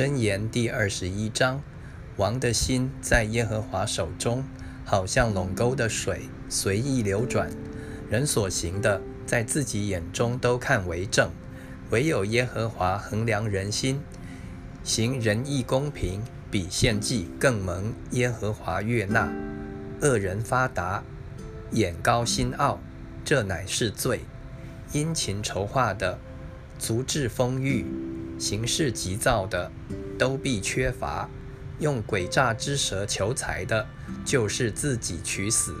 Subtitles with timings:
[0.00, 1.62] 箴言第二十一章：
[2.16, 4.42] 王的心在耶和华手中，
[4.82, 7.50] 好像垄沟的水，随意流转。
[8.08, 11.30] 人所行的，在自己眼中都看为正，
[11.90, 14.00] 唯有耶和华衡量人心，
[14.82, 19.30] 行仁义公平，比献祭更蒙耶和华悦纳。
[20.00, 21.04] 恶人发达，
[21.72, 22.80] 眼高心傲，
[23.22, 24.20] 这乃是罪。
[24.94, 26.18] 殷勤筹划的，
[26.78, 27.84] 足智丰裕。
[28.38, 29.70] 行事急躁的，
[30.20, 31.30] 都必缺乏；
[31.78, 33.86] 用诡诈之舌求财的，
[34.22, 35.74] 就是自己取死。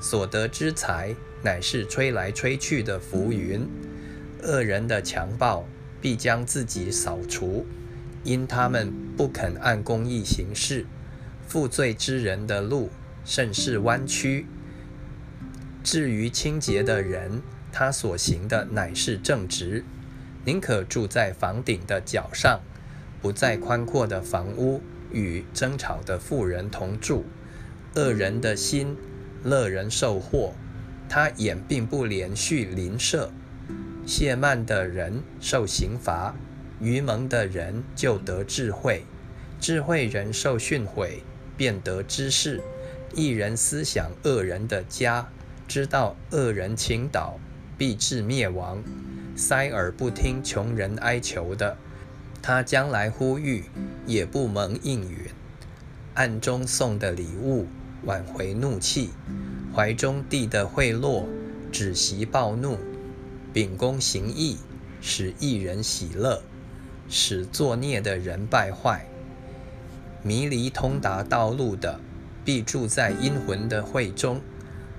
[0.00, 3.68] 所得之财，乃是吹来吹去的浮云。
[4.42, 5.66] 恶人的强暴，
[6.00, 7.66] 必将自己扫除，
[8.24, 10.86] 因他们不肯按公义行事。
[11.46, 12.88] 负罪之人的路，
[13.26, 14.46] 甚是弯曲。
[15.84, 19.84] 至于清洁的人，他所行的乃是正直。
[20.46, 22.60] 宁可住在房顶的角上，
[23.20, 27.24] 不在宽阔的房屋与争吵的妇人同住。
[27.94, 28.96] 恶人的心
[29.42, 30.52] 乐人受祸，
[31.08, 33.30] 他眼并不连续邻舍。
[34.04, 36.36] 懈慢的人受刑罚，
[36.80, 39.04] 愚蒙的人就得智慧。
[39.58, 41.20] 智慧人受训诲，
[41.56, 42.60] 便得知识。
[43.14, 45.28] 一人思想恶人的家，
[45.66, 47.40] 知道恶人倾倒，
[47.78, 48.84] 必致灭亡。
[49.34, 51.76] 塞耳不听穷人哀求的，
[52.46, 53.64] 他将来呼吁
[54.06, 55.18] 也不蒙应允。
[56.14, 57.66] 暗中送的礼物
[58.04, 59.10] 挽回怒气，
[59.74, 61.24] 怀中递的贿赂
[61.72, 62.78] 止息暴怒。
[63.52, 64.58] 秉公行义，
[65.00, 66.40] 使一人喜乐，
[67.08, 69.04] 使作孽的人败坏。
[70.22, 71.98] 迷离通达道路的，
[72.44, 74.36] 必住在阴魂的会中；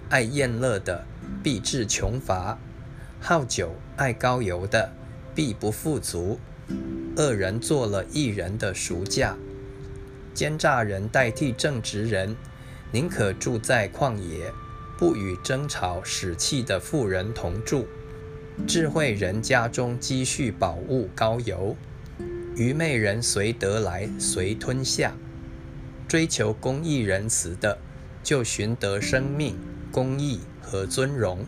[0.09, 1.05] 爱宴乐的，
[1.41, 2.59] 必致穷乏。
[3.21, 4.91] 好酒爱高油的，
[5.33, 6.37] 必不富足；
[7.15, 9.35] 恶人做了一人的赎价，
[10.33, 12.35] 奸诈人代替正直人，
[12.91, 14.51] 宁可住在旷野，
[14.97, 17.87] 不与争吵使气的富人同住。
[18.67, 21.75] 智慧人家中积蓄宝物高油，
[22.55, 25.13] 愚昧人随得来随吞下。
[26.07, 27.77] 追求公义仁慈的，
[28.23, 29.57] 就寻得生命、
[29.91, 31.45] 公义和尊荣。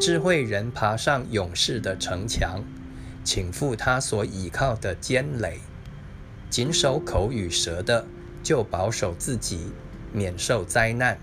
[0.00, 2.64] 智慧人爬上勇士的城墙，
[3.26, 5.58] 请负他所倚靠的坚垒；
[6.48, 8.06] 谨守口与舌的，
[8.40, 9.72] 就保守自己，
[10.12, 11.18] 免受灾难。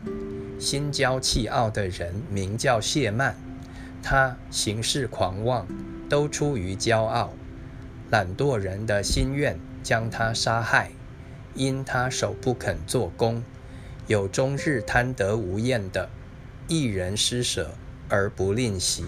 [0.59, 3.35] 心骄气傲的人名叫谢曼，
[4.03, 5.65] 他行事狂妄，
[6.09, 7.31] 都出于骄傲。
[8.11, 10.91] 懒惰人的心愿将他杀害，
[11.55, 13.41] 因他手不肯做工。
[14.07, 16.09] 有终日贪得无厌的，
[16.67, 17.71] 一人施舍。
[18.09, 19.03] 而不吝惜，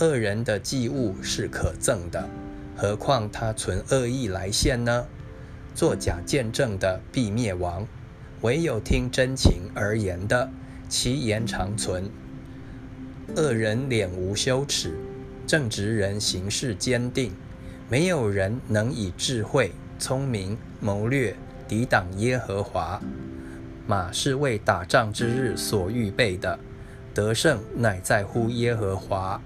[0.00, 2.28] 恶人的祭物是可憎的，
[2.76, 5.06] 何况他存恶意来献呢？
[5.72, 7.86] 作假见证的必灭亡，
[8.40, 10.50] 唯有听真情而言的，
[10.88, 12.10] 其言长存。
[13.36, 14.98] 恶人脸无羞耻，
[15.46, 17.32] 正直人行事坚定。
[17.88, 21.36] 没有人能以智慧、聪明、谋略
[21.68, 23.00] 抵挡耶和华。
[23.86, 26.58] 马是为打仗之日所预备的。
[27.12, 29.40] 得胜乃在乎耶和华。